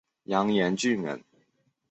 [0.23, 1.23] 杨延俊人。